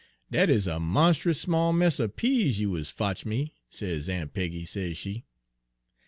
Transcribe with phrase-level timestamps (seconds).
[0.31, 4.65] "'Dat is a monst'us small mess er peas you is fotch' me,' sez Aun' Peggy,
[4.65, 5.25] sez she.